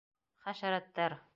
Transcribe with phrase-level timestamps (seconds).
[0.45, 1.19] Хәшәрәттәр.